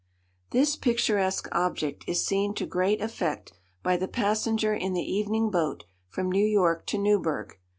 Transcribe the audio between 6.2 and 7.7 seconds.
New York to Newburgh.